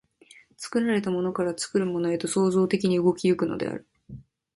[0.57, 3.87] 作られたものから作るものへと創造的に動き行くのである。